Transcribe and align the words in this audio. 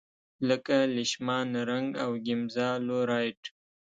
لکه 0.47 0.75
لیشمان 0.95 1.49
رنګ 1.69 1.89
او 2.03 2.11
ګیمزا 2.25 2.69
لو 2.85 2.97
رایټ. 3.09 3.41